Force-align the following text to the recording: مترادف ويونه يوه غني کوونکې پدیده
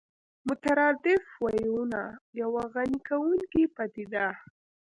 مترادف 0.47 1.25
ويونه 1.45 2.03
يوه 2.41 2.63
غني 2.73 2.99
کوونکې 3.07 3.63
پدیده 3.75 4.27